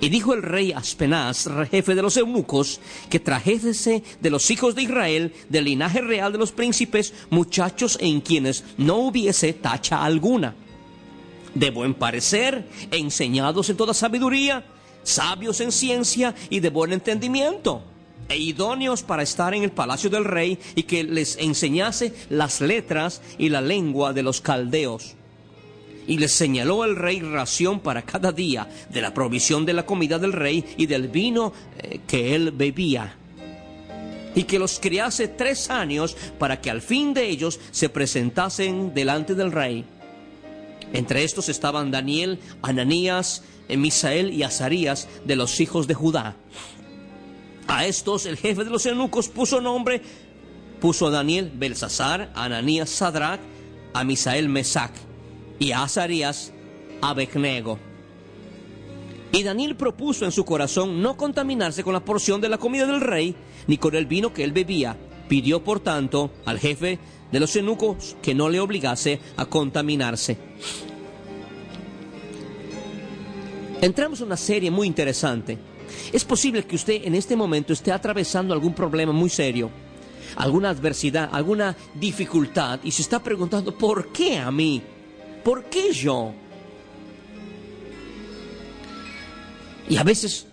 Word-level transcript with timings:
Y 0.00 0.08
dijo 0.08 0.32
el 0.32 0.42
rey 0.42 0.72
Aspenaz, 0.72 1.46
jefe 1.70 1.94
de 1.94 2.00
los 2.00 2.16
eunucos, 2.16 2.80
que 3.10 3.20
trajese 3.20 4.02
de 4.20 4.30
los 4.30 4.50
hijos 4.50 4.74
de 4.74 4.82
Israel, 4.82 5.34
del 5.50 5.66
linaje 5.66 6.00
real 6.00 6.32
de 6.32 6.38
los 6.38 6.52
príncipes, 6.52 7.12
muchachos 7.28 7.98
en 8.00 8.22
quienes 8.22 8.64
no 8.78 8.96
hubiese 8.96 9.52
tacha 9.52 10.02
alguna, 10.02 10.54
de 11.54 11.70
buen 11.70 11.92
parecer, 11.92 12.66
enseñados 12.90 13.68
en 13.68 13.76
toda 13.76 13.92
sabiduría, 13.92 14.64
sabios 15.02 15.60
en 15.60 15.70
ciencia 15.70 16.34
y 16.48 16.60
de 16.60 16.70
buen 16.70 16.94
entendimiento, 16.94 17.82
e 18.30 18.38
idóneos 18.38 19.02
para 19.02 19.22
estar 19.22 19.52
en 19.52 19.64
el 19.64 19.72
palacio 19.72 20.08
del 20.08 20.24
rey 20.24 20.58
y 20.76 20.84
que 20.84 21.04
les 21.04 21.36
enseñase 21.36 22.14
las 22.30 22.62
letras 22.62 23.20
y 23.36 23.50
la 23.50 23.60
lengua 23.60 24.14
de 24.14 24.22
los 24.22 24.40
caldeos 24.40 25.16
y 26.10 26.18
les 26.18 26.32
señaló 26.32 26.84
el 26.84 26.96
rey 26.96 27.20
ración 27.20 27.78
para 27.78 28.02
cada 28.02 28.32
día 28.32 28.68
de 28.88 29.00
la 29.00 29.14
provisión 29.14 29.64
de 29.64 29.74
la 29.74 29.86
comida 29.86 30.18
del 30.18 30.32
rey 30.32 30.64
y 30.76 30.86
del 30.86 31.06
vino 31.06 31.52
eh, 31.78 32.00
que 32.04 32.34
él 32.34 32.50
bebía. 32.50 33.14
Y 34.34 34.42
que 34.42 34.58
los 34.58 34.80
criase 34.80 35.28
tres 35.28 35.70
años 35.70 36.16
para 36.36 36.60
que 36.60 36.68
al 36.68 36.82
fin 36.82 37.14
de 37.14 37.28
ellos 37.28 37.60
se 37.70 37.88
presentasen 37.90 38.92
delante 38.92 39.36
del 39.36 39.52
rey. 39.52 39.84
Entre 40.92 41.22
estos 41.22 41.48
estaban 41.48 41.92
Daniel, 41.92 42.40
Ananías, 42.60 43.44
Misael 43.68 44.34
y 44.34 44.42
Azarías 44.42 45.06
de 45.24 45.36
los 45.36 45.60
hijos 45.60 45.86
de 45.86 45.94
Judá. 45.94 46.34
A 47.68 47.86
estos 47.86 48.26
el 48.26 48.36
jefe 48.36 48.64
de 48.64 48.70
los 48.70 48.84
eunucos 48.84 49.28
puso 49.28 49.60
nombre, 49.60 50.02
puso 50.80 51.06
a 51.06 51.10
Daniel 51.10 51.52
Belsasar, 51.54 52.32
Ananías 52.34 52.90
Sadrach, 52.90 53.38
a 53.94 54.02
Misael 54.02 54.48
Mesac 54.48 55.09
y 55.60 55.70
a 55.70 55.84
Azarías. 55.84 56.52
Y 59.32 59.42
Daniel 59.44 59.76
propuso 59.76 60.24
en 60.24 60.32
su 60.32 60.44
corazón 60.44 61.00
no 61.00 61.16
contaminarse 61.16 61.84
con 61.84 61.92
la 61.92 62.04
porción 62.04 62.40
de 62.40 62.48
la 62.48 62.58
comida 62.58 62.86
del 62.86 63.00
rey, 63.00 63.36
ni 63.68 63.78
con 63.78 63.94
el 63.94 64.06
vino 64.06 64.34
que 64.34 64.42
él 64.42 64.52
bebía. 64.52 64.96
Pidió, 65.28 65.62
por 65.62 65.78
tanto, 65.78 66.32
al 66.44 66.58
jefe 66.58 66.98
de 67.30 67.40
los 67.40 67.54
eunucos 67.54 68.16
que 68.20 68.34
no 68.34 68.48
le 68.48 68.58
obligase 68.58 69.20
a 69.36 69.46
contaminarse. 69.46 70.36
Entramos 73.80 74.20
en 74.20 74.26
una 74.26 74.36
serie 74.36 74.70
muy 74.70 74.88
interesante. 74.88 75.56
Es 76.12 76.24
posible 76.24 76.64
que 76.64 76.76
usted 76.76 77.02
en 77.04 77.14
este 77.14 77.36
momento 77.36 77.72
esté 77.72 77.92
atravesando 77.92 78.52
algún 78.52 78.74
problema 78.74 79.12
muy 79.12 79.30
serio, 79.30 79.70
alguna 80.36 80.70
adversidad, 80.70 81.30
alguna 81.32 81.76
dificultad, 81.94 82.80
y 82.82 82.90
se 82.90 83.02
está 83.02 83.22
preguntando, 83.22 83.76
¿por 83.76 84.08
qué 84.08 84.38
a 84.38 84.50
mí? 84.50 84.82
¿Por 85.42 85.64
qué 85.64 85.92
yo? 85.92 86.32
Y 89.88 89.96
a 89.96 90.04
veces 90.04 90.46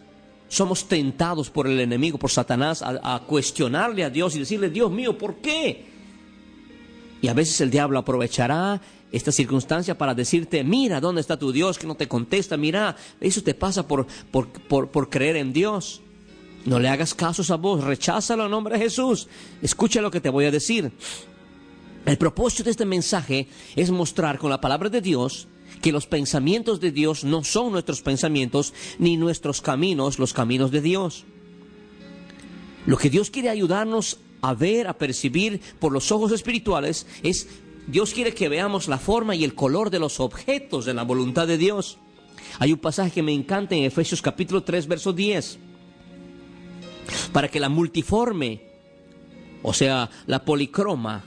somos 0.50 0.88
tentados 0.88 1.50
por 1.50 1.68
el 1.68 1.80
enemigo, 1.80 2.18
por 2.18 2.32
Satanás, 2.32 2.82
a, 2.84 3.22
cuestionarle 3.28 4.04
a 4.04 4.10
Dios 4.10 4.36
y 4.36 4.40
decirle, 4.40 4.70
Dios 4.70 4.92
mío, 4.92 5.18
¿por 5.18 5.36
qué? 5.36 5.86
Y 7.22 7.28
a 7.28 7.34
veces 7.34 7.60
el 7.62 7.70
diablo 7.70 8.00
aprovechará 8.00 8.82
esta 9.12 9.32
circunstancia 9.32 9.98
para 9.98 10.14
decirte, 10.14 10.64
mira, 10.64 11.00
¿dónde 11.00 11.22
está 11.22 11.38
tu 11.38 11.52
Dios 11.52 11.78
que 11.78 11.88
no 11.88 11.96
te 11.96 12.08
contesta? 12.08 12.58
Mira, 12.58 12.96
eso 13.20 13.42
te 13.42 13.54
pasa 13.54 13.88
por, 13.88 14.08
por, 14.32 14.48
por, 14.50 14.90
por 14.90 15.10
creer 15.10 15.36
en 15.36 15.54
Dios. 15.54 16.02
No 16.66 16.80
le 16.80 16.90
hagas 16.90 17.14
caso 17.14 17.54
a 17.54 17.58
vos, 17.58 17.84
recházalo 17.84 18.46
en 18.46 18.52
nombre 18.52 18.78
de 18.78 18.84
Jesús. 18.84 19.28
Escucha 19.62 20.02
lo 20.02 20.12
que 20.12 20.20
te 20.20 20.30
voy 20.30 20.46
a 20.46 20.52
decir. 20.52 20.92
El 22.06 22.18
propósito 22.18 22.64
de 22.66 22.72
este 22.72 22.86
mensaje 22.86 23.48
es 23.76 23.92
mostrar 23.92 24.38
con 24.38 24.50
la 24.50 24.62
palabra 24.62 24.90
de 24.90 25.02
Dios 25.02 25.48
que 25.82 25.92
los 25.92 26.08
pensamientos 26.08 26.80
de 26.80 26.92
Dios 26.92 27.24
no 27.24 27.44
son 27.44 27.72
nuestros 27.72 28.02
pensamientos, 28.02 28.74
ni 29.00 29.18
nuestros 29.18 29.62
caminos 29.62 30.20
los 30.20 30.34
caminos 30.34 30.72
de 30.72 30.82
Dios. 30.82 31.26
Lo 32.86 32.98
que 32.98 33.10
Dios 33.10 33.30
quiere 33.30 33.50
ayudarnos 33.50 34.20
a 34.42 34.54
ver, 34.54 34.88
a 34.88 34.98
percibir 34.98 35.62
por 35.80 35.92
los 35.92 36.12
ojos 36.12 36.32
espirituales 36.32 37.06
es, 37.24 37.48
Dios 37.88 38.14
quiere 38.14 38.34
que 38.34 38.50
veamos 38.50 38.88
la 38.88 38.98
forma 38.98 39.36
y 39.36 39.44
el 39.44 39.56
color 39.56 39.90
de 39.90 40.00
los 40.00 40.20
objetos 40.20 40.86
de 40.86 40.94
la 40.94 41.04
voluntad 41.04 41.48
de 41.48 41.58
Dios. 41.58 41.98
Hay 42.60 42.74
un 42.74 42.80
pasaje 42.80 43.12
que 43.12 43.24
me 43.24 43.34
encanta 43.34 43.76
en 43.76 43.84
Efesios 43.84 44.22
capítulo 44.22 44.64
3, 44.64 44.88
verso 44.88 45.14
10. 45.14 45.60
Para 47.32 47.50
que 47.50 47.60
la 47.60 47.70
multiforme, 47.70 48.62
o 49.64 49.74
sea, 49.74 50.10
la 50.26 50.44
policroma, 50.44 51.24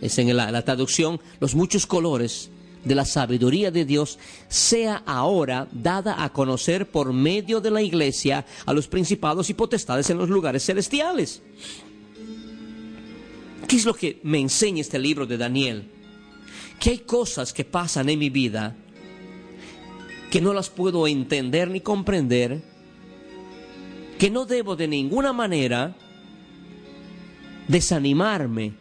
es 0.00 0.18
en 0.18 0.36
la, 0.36 0.62
traducción, 0.62 1.20
los 1.40 1.54
muchos 1.54 1.86
colores 1.86 2.50
de 2.84 2.94
la 2.94 3.04
sabiduría 3.04 3.70
de 3.70 3.84
Dios 3.84 4.18
sea 4.48 5.02
ahora 5.04 5.68
dada 5.72 6.22
a 6.22 6.32
conocer 6.32 6.90
por 6.90 7.12
medio 7.12 7.60
de 7.60 7.70
la 7.70 7.82
iglesia 7.82 8.46
a 8.66 8.72
los 8.72 8.88
principados 8.88 9.50
y 9.50 9.54
potestades 9.54 10.08
en 10.10 10.18
los 10.18 10.28
lugares 10.28 10.64
celestiales. 10.64 11.42
¿Qué 13.66 13.76
es 13.76 13.84
lo 13.84 13.94
que 13.94 14.20
me 14.22 14.38
enseña 14.38 14.80
este 14.80 14.98
libro 14.98 15.26
de 15.26 15.36
Daniel? 15.36 15.90
Que 16.80 16.90
hay 16.90 16.98
cosas 17.00 17.52
que 17.52 17.64
pasan 17.64 18.08
en 18.08 18.18
mi 18.18 18.30
vida 18.30 18.76
que 20.30 20.40
no 20.40 20.52
las 20.52 20.70
puedo 20.70 21.06
entender 21.06 21.70
ni 21.70 21.80
comprender, 21.80 22.62
que 24.18 24.30
no 24.30 24.44
debo 24.44 24.76
de 24.76 24.88
ninguna 24.88 25.32
manera 25.32 25.96
desanimarme 27.66 28.74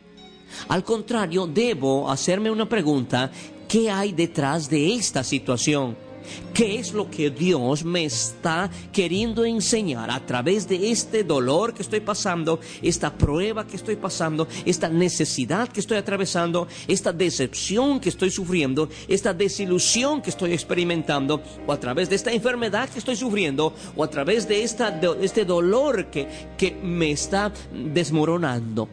al 0.68 0.84
contrario, 0.84 1.48
debo 1.48 2.10
hacerme 2.10 2.52
una 2.52 2.68
pregunta, 2.68 3.32
¿qué 3.68 3.90
hay 3.90 4.12
detrás 4.12 4.70
de 4.70 4.94
esta 4.96 5.24
situación? 5.24 6.08
¿Qué 6.54 6.80
es 6.80 6.94
lo 6.94 7.10
que 7.10 7.30
Dios 7.30 7.84
me 7.84 8.06
está 8.06 8.70
queriendo 8.92 9.46
enseñar 9.46 10.10
a 10.10 10.26
través 10.26 10.68
de 10.68 10.92
este 10.92 11.24
dolor 11.24 11.74
que 11.74 11.84
estoy 11.84 12.00
pasando, 12.00 12.60
esta 12.82 13.14
prueba 13.14 13.68
que 13.68 13.76
estoy 13.76 13.96
pasando, 13.96 14.48
esta 14.66 14.90
necesidad 14.90 15.70
que 15.70 15.80
estoy 15.80 15.98
atravesando, 15.98 16.68
esta 16.88 17.14
decepción 17.14 18.00
que 18.00 18.10
estoy 18.10 18.32
sufriendo, 18.32 18.90
esta 19.08 19.34
desilusión 19.34 20.22
que 20.22 20.32
estoy 20.32 20.54
experimentando, 20.54 21.42
o 21.66 21.72
a 21.72 21.80
través 21.80 22.10
de 22.10 22.16
esta 22.16 22.32
enfermedad 22.32 22.90
que 22.90 23.00
estoy 23.00 23.16
sufriendo, 23.16 23.74
o 23.96 24.04
a 24.04 24.10
través 24.10 24.48
de, 24.48 24.64
esta, 24.64 25.00
este 25.22 25.46
dolor 25.46 26.08
que, 26.08 26.28
que 26.58 26.72
me 26.72 27.12
está 27.12 27.54
desmoronando? 27.72 28.90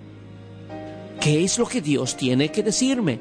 ¿Qué 1.24 1.42
es 1.42 1.58
lo 1.58 1.64
que 1.64 1.80
Dios 1.80 2.18
tiene 2.18 2.52
que 2.52 2.62
decirme? 2.62 3.18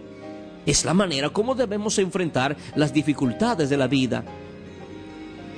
Es 0.65 0.83
la 0.83 0.93
manera 0.93 1.29
como 1.29 1.55
debemos 1.55 1.97
enfrentar 1.99 2.57
las 2.75 2.91
dificultades 2.91 3.69
de 3.69 3.77
la 3.77 3.87
vida. 3.87 4.25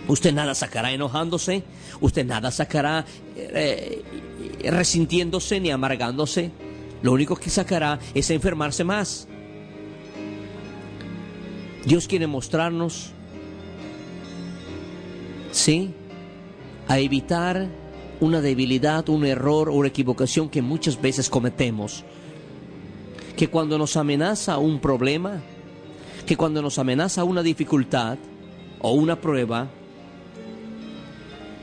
Usted 0.07 0.31
nada 0.31 0.53
sacará 0.53 0.91
enojándose, 0.91 1.63
usted 2.01 2.23
nada 2.23 2.51
sacará 2.51 3.03
eh, 3.35 4.03
resintiéndose 4.63 5.59
ni 5.59 5.71
amargándose. 5.71 6.51
Lo 7.01 7.13
único 7.13 7.35
que 7.35 7.49
sacará 7.49 7.97
es 8.13 8.29
enfermarse 8.29 8.83
más. 8.83 9.27
Dios 11.83 12.07
quiere 12.07 12.27
mostrarnos, 12.27 13.09
sí, 15.51 15.95
a 16.87 16.99
evitar 16.99 17.69
una 18.19 18.39
debilidad, 18.39 19.09
un 19.09 19.25
error 19.25 19.67
o 19.67 19.73
una 19.73 19.87
equivocación 19.87 20.47
que 20.47 20.61
muchas 20.61 21.01
veces 21.01 21.27
cometemos 21.27 22.05
que 23.35 23.49
cuando 23.49 23.77
nos 23.77 23.97
amenaza 23.97 24.57
un 24.57 24.79
problema, 24.79 25.41
que 26.25 26.37
cuando 26.37 26.61
nos 26.61 26.79
amenaza 26.79 27.23
una 27.23 27.43
dificultad, 27.43 28.17
o 28.79 28.91
una 28.91 29.19
prueba, 29.19 29.67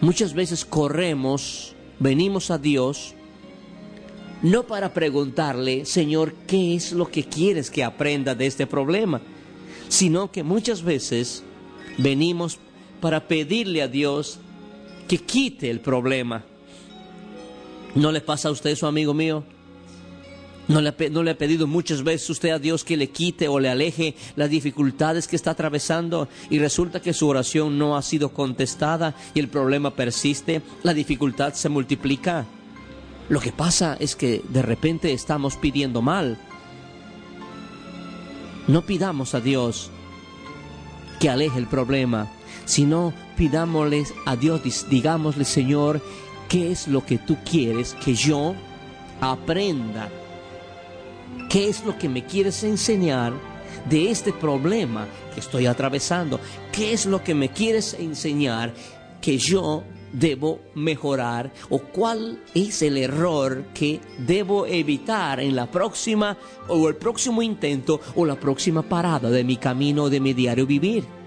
muchas 0.01 0.35
veces 0.35 0.65
corremos, 0.65 1.75
venimos 2.01 2.51
a 2.51 2.59
Dios, 2.59 3.15
no 4.43 4.65
para 4.65 4.93
preguntarle, 4.93 5.85
Señor, 5.85 6.35
¿qué 6.49 6.75
es 6.75 6.93
lo 6.93 7.09
que 7.09 7.23
quieres 7.23 7.71
que 7.71 7.85
aprenda 7.85 8.35
de 8.35 8.47
este 8.47 8.67
problema? 8.67 9.21
Sino 9.89 10.33
que 10.33 10.43
muchas 10.43 10.83
veces 10.83 11.45
venimos 11.97 12.59
para 13.01 13.29
pedirle 13.29 13.83
a 13.83 13.89
Dios 13.89 14.41
que 15.07 15.19
quite 15.19 15.71
el 15.71 15.81
problema. 15.81 16.45
¿No 17.95 18.11
le 18.11 18.21
pasa 18.21 18.49
a 18.49 18.53
usted 18.53 18.71
eso, 18.71 18.89
amigo 18.89 19.15
mío? 19.15 19.45
¿No 20.73 20.81
le, 20.81 21.11
¿No 21.11 21.23
le, 21.23 21.33
ha 21.33 21.37
pedido 21.37 21.67
muchas 21.67 22.03
veces 22.03 22.31
usted 22.31 22.49
a 22.49 22.59
Dios 22.59 22.83
que 22.83 22.97
le 22.97 23.11
quite 23.11 23.47
o 23.47 23.61
le 23.61 23.69
aleje 23.69 24.15
las 24.37 24.49
dificultades 24.49 25.29
que 25.29 25.37
está 25.37 25.51
atravesando 25.51 26.29
y 26.49 26.59
resulta 26.59 27.03
que 27.03 27.13
su 27.13 27.29
oración 27.29 27.77
no 27.79 27.95
ha 27.95 28.01
sido 28.01 28.31
contestada 28.31 29.15
y 29.35 29.41
el 29.41 29.49
problema 29.49 29.91
persiste, 29.91 30.63
la 30.83 30.95
dificultad 30.95 31.53
se 31.53 31.69
multiplica? 31.69 32.47
Lo 33.29 33.39
que 33.39 33.53
pasa 33.53 33.99
es 34.01 34.17
que 34.17 34.43
de 34.49 34.63
repente 34.63 35.13
estamos 35.13 35.57
pidiendo 35.57 36.01
mal. 36.01 36.39
No 38.67 38.81
pidamos 38.81 39.35
a 39.35 39.41
Dios 39.41 39.91
que 41.21 41.29
aleje 41.29 41.59
el 41.59 41.67
problema, 41.67 42.33
sino 42.65 43.13
pidámosle 43.37 44.07
a 44.25 44.37
Dios, 44.37 44.63
digámosle 44.89 45.45
Señor, 45.45 46.01
¿qué 46.49 46.73
es 46.73 46.89
lo 46.89 47.05
que 47.05 47.19
tú 47.19 47.37
quieres 47.45 47.95
que 48.03 48.15
yo 48.15 48.55
aprenda? 49.21 50.09
¿Qué 51.49 51.69
es 51.69 51.85
lo 51.85 51.99
que 51.99 52.09
me 52.09 52.25
quieres 52.25 52.65
enseñar 52.65 53.33
de 53.89 54.11
este 54.11 54.33
problema 54.33 55.07
que 55.35 55.41
estoy 55.41 55.67
atravesando? 55.67 56.41
¿Qué 56.71 56.93
es 56.93 57.07
lo 57.07 57.23
que 57.23 57.35
me 57.35 57.51
quieres 57.51 57.95
enseñar 57.95 58.73
que 59.21 59.39
yo 59.39 59.85
debo 60.13 60.61
mejorar 60.75 61.53
o 61.71 61.79
cuál 61.79 62.43
es 62.55 62.83
el 62.83 62.99
error 62.99 63.65
que 63.75 64.01
debo 64.19 64.67
evitar 64.67 65.41
en 65.41 65.57
la 65.57 65.71
próxima 65.71 66.37
o 66.69 66.89
el 66.89 66.97
próximo 66.97 67.43
intento 67.43 68.01
o 68.15 68.27
la 68.27 68.39
próxima 68.39 68.83
parada 68.83 69.31
de 69.31 69.45
mi 69.45 69.57
camino 69.57 70.09
de 70.09 70.21
mi 70.21 70.33
diario 70.33 70.67
vivir? 70.67 71.22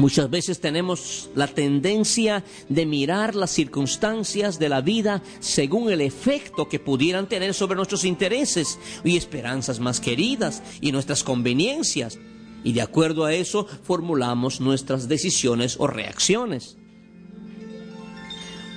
Muchas 0.00 0.30
veces 0.30 0.60
tenemos 0.62 1.28
la 1.34 1.46
tendencia 1.46 2.42
de 2.70 2.86
mirar 2.86 3.34
las 3.34 3.50
circunstancias 3.50 4.58
de 4.58 4.70
la 4.70 4.80
vida 4.80 5.22
según 5.40 5.90
el 5.90 6.00
efecto 6.00 6.70
que 6.70 6.78
pudieran 6.78 7.28
tener 7.28 7.52
sobre 7.52 7.76
nuestros 7.76 8.06
intereses 8.06 8.78
y 9.04 9.18
esperanzas 9.18 9.78
más 9.78 10.00
queridas 10.00 10.62
y 10.80 10.90
nuestras 10.90 11.22
conveniencias. 11.22 12.18
Y 12.64 12.72
de 12.72 12.80
acuerdo 12.80 13.26
a 13.26 13.34
eso 13.34 13.66
formulamos 13.82 14.62
nuestras 14.62 15.06
decisiones 15.06 15.76
o 15.78 15.86
reacciones. 15.86 16.78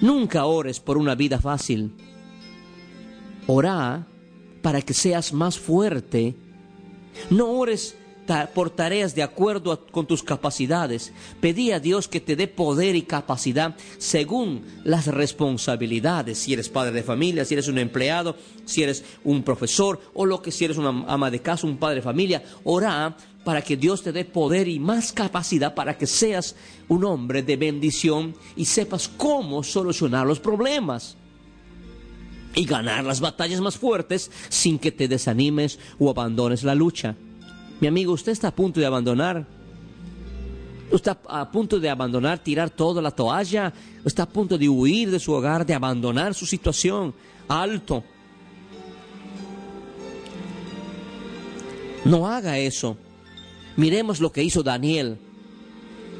Nunca 0.02 0.44
ores 0.44 0.81
por 0.81 0.98
una 0.98 1.16
vida 1.16 1.40
fácil. 1.40 1.94
Ora 3.48 4.10
para 4.62 4.81
que 4.81 4.94
seas 4.94 5.31
más 5.31 5.58
fuerte. 5.58 6.36
No 7.30 7.48
ores 7.52 7.96
por 8.54 8.70
tareas 8.70 9.16
de 9.16 9.24
acuerdo 9.24 9.86
con 9.92 10.08
tus 10.08 10.24
capacidades. 10.24 11.12
Pedí 11.42 11.72
a 11.72 11.80
Dios 11.80 12.08
que 12.08 12.22
te 12.22 12.36
dé 12.36 12.48
poder 12.48 12.96
y 12.96 13.04
capacidad 13.04 13.75
según 13.98 14.64
las 14.84 15.08
responsabilidades. 15.08 16.38
Si 16.38 16.54
eres 16.54 16.70
padre 16.70 16.94
de 16.94 17.04
familia, 17.04 17.46
si 17.46 17.54
eres 17.54 17.68
un 17.68 17.78
empleado, 17.78 18.36
si 18.66 18.84
eres 18.84 19.04
un 19.24 19.44
profesor 19.44 20.00
o 20.14 20.25
lo 20.25 20.42
que 20.42 20.52
si 20.52 20.66
eres 20.66 20.78
una 20.78 21.06
ama 21.08 21.31
de 21.31 21.42
casa, 21.42 21.68
un 21.68 21.78
padre 21.78 21.98
de 21.98 22.02
familia, 22.02 22.44
ora 22.64 23.16
para 23.44 23.62
que 23.62 23.75
Dios 23.75 24.04
te 24.04 24.12
dé 24.14 24.26
poder 24.26 24.68
y 24.68 24.80
más 24.80 25.12
capacidad 25.12 25.76
para 25.76 25.98
que 25.98 26.08
seas 26.08 26.56
un 26.88 27.04
hombre 27.04 27.44
de 27.44 27.58
bendición 27.58 28.36
y 28.56 28.66
sepas 28.66 29.10
cómo 29.10 29.64
solucionar 29.64 30.26
los 30.26 30.40
problemas 30.40 31.18
y 32.56 32.66
ganar 32.66 33.04
las 33.04 33.19
batallas 33.19 33.60
más 33.60 33.78
fuertes 33.78 34.31
sin 34.50 34.80
que 34.80 34.92
te 34.92 35.08
desanimes 35.08 35.80
o 36.00 36.10
abandones 36.10 36.64
la 36.64 36.76
lucha. 36.76 37.16
Mi 37.80 37.88
amigo, 37.88 38.14
usted 38.14 38.31
está 38.31 38.50
a 38.50 38.56
punto 38.56 38.80
de 38.80 38.86
abandonar. 38.86 39.46
Está 40.92 41.18
a 41.28 41.52
punto 41.52 41.80
de 41.80 41.90
abandonar, 41.90 42.40
tirar 42.40 42.70
toda 42.70 43.02
la 43.02 43.12
toalla. 43.12 43.74
Está 44.06 44.24
a 44.24 44.30
punto 44.30 44.58
de 44.58 44.70
huir 44.70 45.10
de 45.12 45.20
su 45.20 45.34
hogar, 45.34 45.66
de 45.66 45.74
abandonar 45.74 46.34
su 46.34 46.46
situación. 46.46 47.14
Alto. 47.48 48.04
No 52.06 52.28
haga 52.28 52.58
eso. 52.58 52.98
Miremos 53.76 54.19
lo 54.19 54.31
que 54.31 54.44
hizo 54.44 54.62
Daniel. 54.62 55.18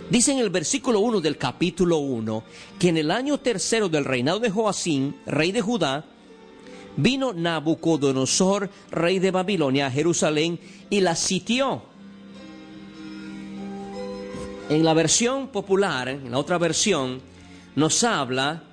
Dice 0.10 0.32
en 0.32 0.40
el 0.40 0.50
versículo 0.50 1.00
1 1.00 1.22
del 1.22 1.38
capítulo 1.38 1.98
1 1.98 2.44
que 2.80 2.90
en 2.90 2.98
el 2.98 3.12
año 3.12 3.40
tercero 3.40 3.90
del 3.90 4.06
reinado 4.06 4.40
de 4.40 4.50
Joacín, 4.50 5.16
rey 5.26 5.52
de 5.52 5.62
Judá, 5.62 6.06
vino 6.98 7.34
Nabucodonosor, 7.34 8.69
rey 8.92 9.19
de 9.19 9.31
Babilonia, 9.31 9.88
a 9.88 9.92
Jerusalén 9.92 10.60
y 10.90 11.01
la 11.01 11.16
sitió. 11.16 11.84
En 14.69 14.84
la 14.84 14.94
versión 14.94 15.50
popular, 15.50 16.07
en 16.10 16.31
la 16.31 16.40
otra 16.40 16.57
versión, 16.57 17.22
nos 17.75 18.04
habla 18.04 18.63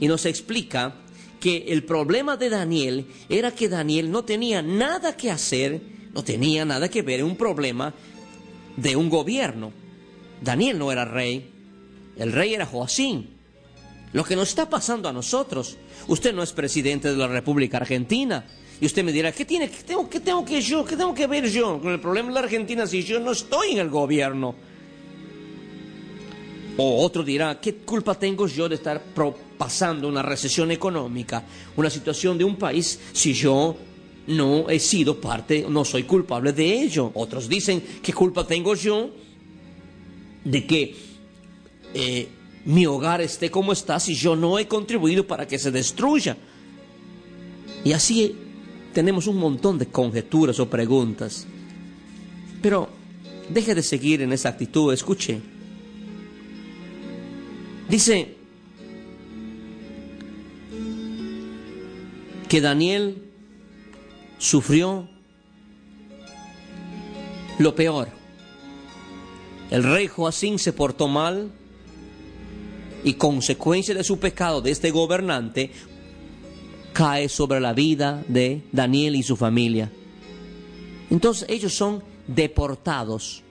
y 0.00 0.08
nos 0.08 0.26
explica 0.26 0.94
que 1.40 1.66
el 1.68 1.84
problema 1.84 2.36
de 2.36 2.48
Daniel 2.48 3.06
era 3.28 3.50
que 3.50 3.68
Daniel 3.68 4.10
no 4.10 4.24
tenía 4.24 4.62
nada 4.62 5.16
que 5.16 5.30
hacer, 5.30 5.82
no 6.14 6.24
tenía 6.24 6.64
nada 6.64 6.88
que 6.88 7.02
ver 7.02 7.20
en 7.20 7.26
un 7.26 7.36
problema 7.36 7.92
de 8.76 8.96
un 8.96 9.10
gobierno. 9.10 9.72
Daniel 10.40 10.78
no 10.78 10.90
era 10.90 11.04
rey, 11.04 11.50
el 12.16 12.32
rey 12.32 12.54
era 12.54 12.66
Joacín. 12.66 13.30
Lo 14.14 14.22
que 14.22 14.36
nos 14.36 14.48
está 14.48 14.70
pasando 14.70 15.08
a 15.08 15.12
nosotros, 15.12 15.76
usted 16.06 16.32
no 16.32 16.44
es 16.44 16.52
presidente 16.52 17.10
de 17.10 17.16
la 17.16 17.26
República 17.26 17.78
Argentina. 17.78 18.46
Y 18.80 18.86
usted 18.86 19.02
me 19.02 19.10
dirá, 19.10 19.32
¿qué, 19.32 19.44
tiene, 19.44 19.68
qué, 19.68 19.82
tengo, 19.82 20.08
qué 20.08 20.20
tengo 20.20 20.44
que 20.44 20.62
yo, 20.62 20.84
qué 20.84 20.96
tengo 20.96 21.12
que 21.12 21.26
ver 21.26 21.50
yo 21.50 21.80
con 21.80 21.92
el 21.92 21.98
problema 22.00 22.28
de 22.28 22.34
la 22.34 22.40
Argentina 22.40 22.86
si 22.86 23.02
yo 23.02 23.18
no 23.18 23.32
estoy 23.32 23.72
en 23.72 23.78
el 23.78 23.90
gobierno? 23.90 24.54
O 26.76 27.04
otro 27.04 27.24
dirá, 27.24 27.58
¿qué 27.60 27.74
culpa 27.74 28.14
tengo 28.14 28.46
yo 28.46 28.68
de 28.68 28.76
estar 28.76 29.02
pasando 29.58 30.06
una 30.06 30.22
recesión 30.22 30.70
económica, 30.70 31.44
una 31.74 31.90
situación 31.90 32.38
de 32.38 32.44
un 32.44 32.54
país, 32.54 33.00
si 33.12 33.32
yo 33.32 33.76
no 34.28 34.70
he 34.70 34.78
sido 34.78 35.20
parte, 35.20 35.66
no 35.68 35.84
soy 35.84 36.04
culpable 36.04 36.52
de 36.52 36.82
ello? 36.82 37.10
Otros 37.14 37.48
dicen, 37.48 37.82
¿qué 38.00 38.12
culpa 38.12 38.46
tengo 38.46 38.76
yo 38.76 39.10
de 40.44 40.66
que 40.66 40.96
eh, 41.94 42.28
mi 42.64 42.86
hogar 42.86 43.20
esté 43.20 43.50
como 43.50 43.72
está 43.72 44.00
si 44.00 44.14
yo 44.14 44.36
no 44.36 44.58
he 44.58 44.66
contribuido 44.66 45.26
para 45.26 45.46
que 45.46 45.58
se 45.58 45.70
destruya. 45.70 46.36
Y 47.84 47.92
así 47.92 48.36
tenemos 48.92 49.26
un 49.26 49.36
montón 49.36 49.78
de 49.78 49.86
conjeturas 49.86 50.58
o 50.60 50.70
preguntas. 50.70 51.46
Pero 52.62 52.88
deje 53.50 53.74
de 53.74 53.82
seguir 53.82 54.22
en 54.22 54.32
esa 54.32 54.48
actitud, 54.48 54.92
escuche. 54.92 55.40
Dice 57.88 58.36
que 62.48 62.60
Daniel 62.60 63.22
sufrió 64.38 65.08
lo 67.58 67.74
peor. 67.74 68.08
El 69.70 69.82
rey 69.82 70.06
Joacín 70.06 70.58
se 70.58 70.72
portó 70.72 71.08
mal, 71.08 71.50
y 73.04 73.14
consecuencia 73.14 73.94
de 73.94 74.02
su 74.02 74.18
pecado 74.18 74.60
de 74.60 74.70
este 74.70 74.90
gobernante 74.90 75.70
cae 76.92 77.28
sobre 77.28 77.60
la 77.60 77.74
vida 77.74 78.24
de 78.28 78.62
Daniel 78.72 79.14
y 79.16 79.22
su 79.22 79.36
familia. 79.36 79.92
Entonces 81.10 81.46
ellos 81.48 81.74
son 81.74 82.02
deportados. 82.26 83.42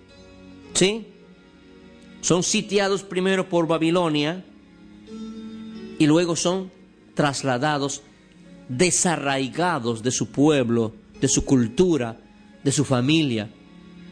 ¿Sí? 0.74 1.07
Son 2.22 2.41
sitiados 2.41 3.03
primero 3.03 3.48
por 3.48 3.67
Babilonia 3.67 4.43
y 6.00 6.07
luego 6.07 6.36
son 6.36 6.72
trasladados, 7.13 8.01
desarraigados 8.69 10.01
de 10.01 10.12
su 10.12 10.31
pueblo, 10.31 10.95
de 11.22 11.27
su 11.27 11.45
cultura, 11.45 12.19
de 12.63 12.72
su 12.72 12.86
familia, 12.86 13.50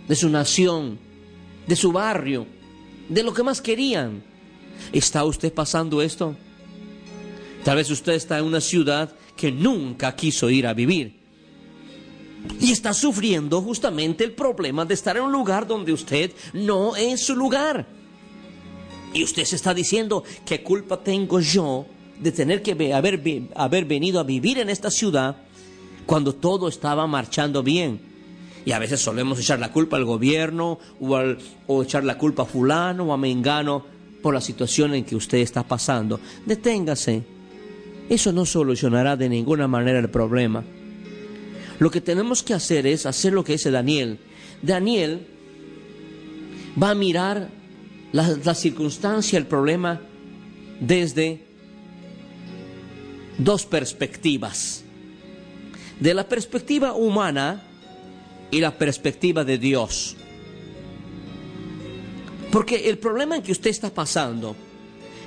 de 0.07 0.15
su 0.15 0.29
nación, 0.29 0.99
de 1.67 1.75
su 1.75 1.91
barrio, 1.91 2.45
de 3.09 3.23
lo 3.23 3.33
que 3.33 3.43
más 3.43 3.61
querían. 3.61 4.23
¿Está 4.91 5.23
usted 5.23 5.53
pasando 5.53 6.01
esto? 6.01 6.35
Tal 7.63 7.77
vez 7.77 7.89
usted 7.91 8.13
está 8.13 8.39
en 8.39 8.45
una 8.45 8.61
ciudad 8.61 9.13
que 9.35 9.51
nunca 9.51 10.15
quiso 10.15 10.49
ir 10.49 10.67
a 10.67 10.73
vivir. 10.73 11.19
Y 12.59 12.71
está 12.71 12.93
sufriendo 12.93 13.61
justamente 13.61 14.23
el 14.23 14.33
problema 14.33 14.85
de 14.85 14.93
estar 14.93 15.15
en 15.17 15.23
un 15.23 15.31
lugar 15.31 15.67
donde 15.67 15.93
usted 15.93 16.31
no 16.53 16.95
es 16.95 17.25
su 17.25 17.35
lugar. 17.35 17.87
Y 19.13 19.23
usted 19.23 19.43
se 19.45 19.55
está 19.55 19.73
diciendo, 19.73 20.23
¿qué 20.45 20.63
culpa 20.63 21.03
tengo 21.03 21.39
yo 21.39 21.85
de 22.19 22.31
tener 22.31 22.61
que 22.61 22.93
haber, 22.93 23.49
haber 23.55 23.85
venido 23.85 24.19
a 24.19 24.23
vivir 24.23 24.57
en 24.57 24.69
esta 24.69 24.89
ciudad 24.89 25.37
cuando 26.05 26.33
todo 26.33 26.67
estaba 26.67 27.05
marchando 27.07 27.61
bien? 27.61 27.99
Y 28.65 28.71
a 28.71 28.79
veces 28.79 29.01
solemos 29.01 29.39
echar 29.39 29.59
la 29.59 29.71
culpa 29.71 29.97
al 29.97 30.05
gobierno 30.05 30.79
o, 30.99 31.19
o 31.67 31.83
echar 31.83 32.03
la 32.03 32.17
culpa 32.17 32.43
a 32.43 32.45
fulano 32.45 33.05
o 33.05 33.13
a 33.13 33.17
mengano 33.17 33.85
por 34.21 34.33
la 34.33 34.41
situación 34.41 34.93
en 34.93 35.03
que 35.03 35.15
usted 35.15 35.39
está 35.39 35.63
pasando. 35.63 36.19
Deténgase. 36.45 37.23
Eso 38.09 38.31
no 38.31 38.45
solucionará 38.45 39.15
de 39.15 39.29
ninguna 39.29 39.67
manera 39.67 39.99
el 39.99 40.09
problema. 40.09 40.63
Lo 41.79 41.89
que 41.89 42.01
tenemos 42.01 42.43
que 42.43 42.53
hacer 42.53 42.85
es 42.85 43.05
hacer 43.05 43.33
lo 43.33 43.43
que 43.43 43.53
dice 43.53 43.71
Daniel. 43.71 44.19
Daniel 44.61 45.25
va 46.81 46.91
a 46.91 46.95
mirar 46.95 47.49
la, 48.11 48.53
circunstancia, 48.53 49.39
el 49.39 49.47
problema, 49.47 50.01
desde 50.79 51.43
dos 53.37 53.65
perspectivas. 53.65 54.83
De 55.99 56.13
la 56.13 56.27
perspectiva 56.27 56.93
humana 56.93 57.63
y 58.51 58.59
la 58.59 58.77
perspectiva 58.77 59.43
de 59.43 59.57
Dios. 59.57 60.17
Porque 62.51 62.89
el 62.89 62.97
problema 62.97 63.37
en 63.37 63.43
que 63.43 63.51
usted 63.51 63.69
está 63.69 63.89
pasando, 63.89 64.55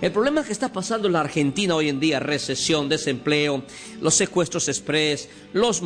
el 0.00 0.12
problema 0.12 0.44
que 0.44 0.52
está 0.52 0.70
pasando 0.70 1.06
en 1.06 1.14
la 1.14 1.20
Argentina 1.20 1.74
hoy 1.74 1.88
en 1.88 1.98
día, 1.98 2.20
recesión, 2.20 2.88
desempleo, 2.88 3.62
los 4.00 4.14
secuestros 4.14 4.68
express, 4.68 5.28
los, 5.52 5.82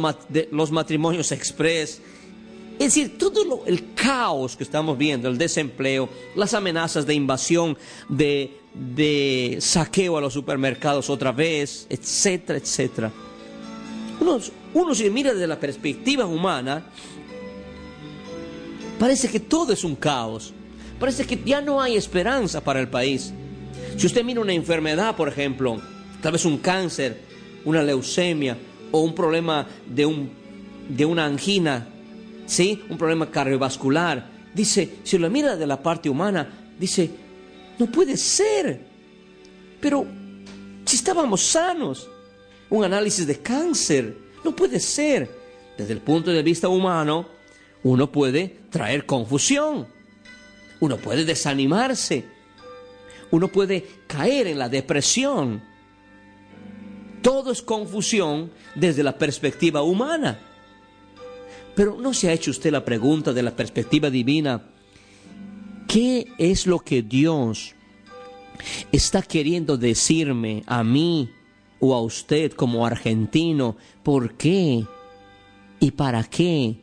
los 0.51 0.73
matrimonios 0.73 1.31
express, 1.31 2.01
es 2.79 2.95
decir, 2.95 3.19
todo 3.19 3.65
el 3.67 3.95
caos 3.95 4.57
que 4.57 4.63
estamos 4.63 4.97
viendo, 4.97 5.29
el 5.29 5.37
desempleo, 5.37 6.09
las 6.37 6.55
amenazas 6.55 7.07
de 7.07 7.15
invasión, 7.15 7.77
de, 8.09 8.57
de 8.73 9.59
saqueo 9.61 10.17
a 10.17 10.21
los 10.21 10.33
supermercados 10.33 11.11
otra 11.11 11.33
vez, 11.33 11.87
etcétera, 11.91 12.59
etcétera. 12.59 13.13
Uno, 14.21 14.39
uno 14.75 14.95
si 14.95 15.11
mira 15.11 15.33
desde 15.33 15.49
la 15.49 15.59
perspectiva 15.59 16.25
humana, 16.25 16.87
parece 18.99 19.29
que 19.29 19.41
todo 19.41 19.73
es 19.73 19.83
un 19.83 19.97
caos. 19.97 20.55
Parece 20.99 21.27
que 21.27 21.41
ya 21.45 21.61
no 21.61 21.81
hay 21.81 21.97
esperanza 21.97 22.63
para 22.63 22.81
el 22.81 22.89
país. 22.89 23.33
Si 23.97 24.07
usted 24.07 24.25
mira 24.25 24.41
una 24.41 24.53
enfermedad, 24.53 25.15
por 25.17 25.29
ejemplo, 25.29 25.81
tal 26.21 26.33
vez 26.33 26.45
un 26.45 26.59
cáncer, 26.59 27.21
una 27.65 27.83
leucemia 27.83 28.57
o 28.91 29.01
un 29.01 29.15
problema 29.15 29.67
de, 29.87 30.07
un, 30.07 30.31
de 30.89 31.05
una 31.05 31.25
angina, 31.25 31.87
¿sí? 32.47 32.83
un 32.89 32.99
problema 32.99 33.31
cardiovascular, 33.31 34.29
dice, 34.55 34.97
si 35.05 35.19
lo 35.19 35.31
mira 35.31 35.57
de 35.57 35.67
la 35.67 35.83
parte 35.83 36.09
humana, 36.09 36.49
dice, 36.79 37.11
no 37.79 37.87
puede 37.87 38.17
ser. 38.17 38.81
Pero 39.81 40.07
si 40.85 40.97
estábamos 40.97 41.43
sanos, 41.43 42.09
un 42.71 42.85
análisis 42.85 43.27
de 43.27 43.39
cáncer, 43.41 44.17
no 44.45 44.55
puede 44.55 44.81
ser. 44.81 45.31
Desde 45.77 45.93
el 45.93 46.01
punto 46.01 46.31
de 46.33 46.43
vista 46.43 46.69
humano, 46.69 47.27
uno 47.85 48.11
puede 48.11 48.59
traer 48.71 49.07
confusión, 49.07 49.87
uno 50.81 50.97
puede 50.97 51.25
desanimarse, 51.25 52.25
uno 53.31 53.49
puede 53.49 53.87
caer 54.07 54.47
en 54.47 54.59
la 54.59 54.69
depresión. 54.69 55.63
Todo 57.23 57.51
es 57.51 57.63
confusión 57.63 58.51
desde 58.75 59.03
la 59.03 59.19
perspectiva 59.19 59.83
humana. 59.83 60.39
Pero 61.75 61.97
¿no 62.01 62.15
se 62.15 62.29
ha 62.29 62.33
hecho 62.33 62.51
usted 62.51 62.73
la 62.73 62.85
pregunta 62.85 63.33
de 63.33 63.43
la 63.43 63.55
perspectiva 63.55 64.11
divina? 64.11 64.63
¿Qué 65.87 66.27
es 66.39 66.67
lo 66.67 66.81
que 66.81 67.03
Dios 67.03 67.75
está 68.93 69.23
queriendo 69.23 69.77
decirme 69.77 70.63
a 70.67 70.83
mí 70.85 71.31
o 71.81 71.95
a 71.95 72.03
usted 72.03 72.53
como 72.53 72.85
argentino? 72.85 73.77
¿Por 74.03 74.35
qué 74.37 74.85
y 75.81 75.91
para 75.93 76.25
qué 76.25 76.77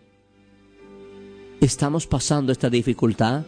estamos 1.60 2.08
pasando 2.08 2.52
esta 2.52 2.70
dificultad? 2.70 3.44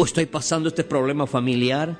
¿O 0.00 0.04
estoy 0.04 0.24
pasando 0.24 0.70
este 0.70 0.82
problema 0.82 1.26
familiar? 1.26 1.94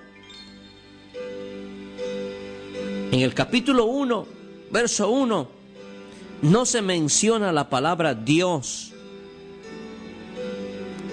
En 3.12 3.20
el 3.20 3.34
capítulo 3.34 3.84
1, 3.84 4.26
verso 4.70 5.10
1, 5.10 5.48
no 6.40 6.64
se 6.64 6.80
menciona 6.80 7.52
la 7.52 7.68
palabra 7.68 8.14
Dios. 8.14 8.92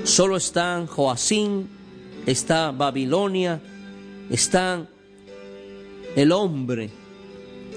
Solo 0.05 0.37
están 0.37 0.87
Joacín, 0.87 1.67
está 2.25 2.71
Babilonia, 2.71 3.59
está 4.29 4.87
el 6.15 6.31
hombre. 6.31 6.89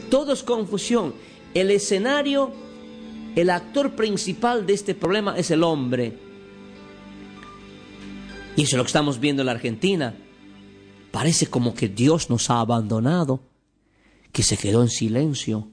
Todo 0.08 0.32
es 0.32 0.44
confusión. 0.44 1.14
El 1.52 1.72
escenario, 1.72 2.52
el 3.34 3.50
actor 3.50 3.90
principal 3.96 4.66
de 4.66 4.74
este 4.74 4.94
problema 4.94 5.36
es 5.36 5.50
el 5.50 5.64
hombre. 5.64 6.29
Y 8.56 8.62
eso 8.62 8.76
es 8.76 8.78
lo 8.78 8.84
que 8.84 8.88
estamos 8.88 9.20
viendo 9.20 9.42
en 9.42 9.46
la 9.46 9.52
Argentina. 9.52 10.14
Parece 11.10 11.46
como 11.46 11.74
que 11.74 11.88
Dios 11.88 12.30
nos 12.30 12.50
ha 12.50 12.60
abandonado, 12.60 13.40
que 14.32 14.42
se 14.42 14.56
quedó 14.56 14.82
en 14.82 14.88
silencio 14.88 15.68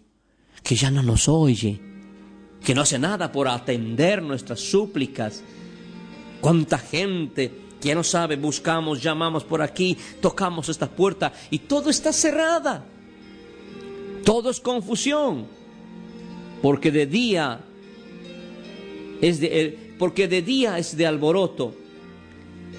que 0.67 0.75
ya 0.75 0.91
no 0.91 1.01
nos 1.01 1.29
oye, 1.29 1.79
que 2.61 2.75
no 2.75 2.81
hace 2.81 2.99
nada 2.99 3.31
por 3.31 3.47
atender 3.47 4.21
nuestras 4.21 4.59
súplicas. 4.59 5.41
Cuánta 6.41 6.77
gente 6.77 7.51
que 7.79 7.87
ya 7.87 7.95
no 7.95 8.03
sabe, 8.03 8.35
buscamos, 8.35 9.01
llamamos 9.01 9.45
por 9.45 9.61
aquí, 9.61 9.97
tocamos 10.21 10.67
esta 10.67 10.87
puerta 10.89 11.31
y 11.49 11.59
todo 11.59 11.89
está 11.89 12.11
cerrada. 12.11 12.83
Todo 14.25 14.49
es 14.49 14.59
confusión. 14.59 15.47
Porque 16.61 16.91
de 16.91 17.05
día 17.05 17.61
es 19.21 19.39
de 19.39 19.61
eh, 19.61 19.95
porque 19.97 20.27
de 20.27 20.41
día 20.41 20.77
es 20.77 20.97
de 20.97 21.07
alboroto, 21.07 21.73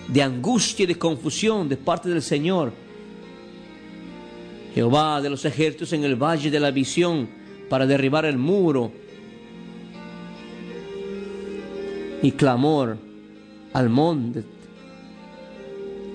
de 0.08 0.22
angustia 0.22 0.84
y 0.84 0.86
de 0.86 0.98
confusión 0.98 1.68
de 1.68 1.76
parte 1.76 2.08
del 2.08 2.22
Señor. 2.22 2.72
Jehová 4.74 5.20
de 5.20 5.30
los 5.30 5.44
ejércitos 5.44 5.92
en 5.92 6.04
el 6.04 6.16
valle 6.16 6.50
de 6.50 6.60
la 6.60 6.70
visión 6.70 7.28
para 7.68 7.86
derribar 7.86 8.24
el 8.24 8.38
muro 8.38 8.90
y 12.22 12.32
clamor 12.32 12.98
al 13.72 13.88
monte. 13.90 14.44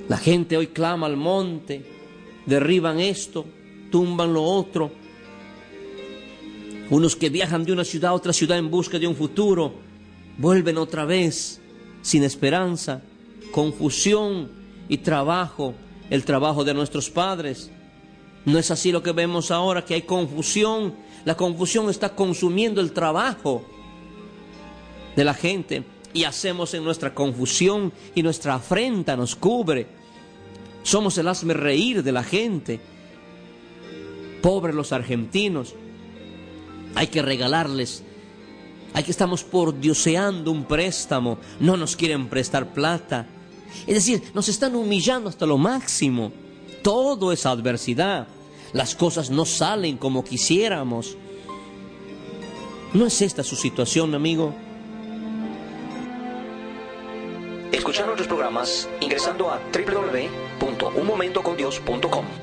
La 0.09 0.17
gente 0.17 0.57
hoy 0.57 0.67
clama 0.67 1.07
al 1.07 1.17
monte, 1.17 1.85
derriban 2.45 2.99
esto, 2.99 3.45
tumban 3.91 4.33
lo 4.33 4.43
otro. 4.43 4.91
Unos 6.89 7.15
que 7.15 7.29
viajan 7.29 7.63
de 7.63 7.71
una 7.71 7.85
ciudad 7.85 8.11
a 8.11 8.13
otra 8.13 8.33
ciudad 8.33 8.57
en 8.57 8.69
busca 8.69 8.99
de 8.99 9.07
un 9.07 9.15
futuro, 9.15 9.73
vuelven 10.37 10.77
otra 10.77 11.05
vez 11.05 11.61
sin 12.01 12.23
esperanza, 12.23 13.01
confusión 13.53 14.51
y 14.89 14.97
trabajo, 14.97 15.73
el 16.09 16.25
trabajo 16.25 16.65
de 16.65 16.73
nuestros 16.73 17.09
padres. 17.09 17.71
No 18.43 18.59
es 18.59 18.69
así 18.71 18.91
lo 18.91 19.01
que 19.01 19.13
vemos 19.13 19.51
ahora, 19.51 19.85
que 19.85 19.93
hay 19.93 20.01
confusión 20.01 20.95
la 21.25 21.37
confusión 21.37 21.89
está 21.89 22.15
consumiendo 22.15 22.81
el 22.81 22.91
trabajo 22.91 23.63
de 25.15 25.23
la 25.23 25.33
gente 25.33 25.83
y 26.13 26.25
hacemos 26.25 26.73
en 26.73 26.83
nuestra 26.83 27.13
confusión 27.13 27.93
y 28.13 28.23
nuestra 28.23 28.55
afrenta 28.55 29.15
nos 29.15 29.35
cubre. 29.35 29.87
Somos 30.83 31.17
el 31.17 31.29
hazme 31.29 31.53
reír 31.53 32.03
de 32.03 32.11
la 32.11 32.23
gente. 32.23 32.81
Pobres 34.41 34.75
los 34.75 34.91
argentinos. 34.91 35.75
Hay 36.95 37.07
que 37.07 37.21
regalarles. 37.21 38.03
Hay 38.93 39.03
que 39.03 39.11
estamos 39.11 39.45
por 39.45 39.79
dioseando 39.79 40.51
un 40.51 40.65
préstamo. 40.65 41.37
No 41.61 41.77
nos 41.77 41.95
quieren 41.95 42.27
prestar 42.27 42.73
plata. 42.73 43.27
Es 43.87 43.95
decir, 43.95 44.23
nos 44.33 44.49
están 44.49 44.75
humillando 44.75 45.29
hasta 45.29 45.45
lo 45.45 45.57
máximo. 45.57 46.33
Todo 46.81 47.31
es 47.31 47.45
adversidad 47.45 48.27
las 48.73 48.93
cosas 48.95 49.29
no 49.29 49.45
salen 49.45 49.95
como 49.97 50.25
quisiéramos. 50.25 51.15
¿No 52.93 53.05
es 53.05 53.21
esta 53.21 53.43
su 53.43 53.55
situación, 53.55 54.15
amigo? 54.15 54.53
Escuchar 57.71 58.07
nuestros 58.07 58.27
programas 58.27 58.89
ingresando 58.99 59.49
a 59.49 59.61
www.unmomentocondios.com. 59.71 62.42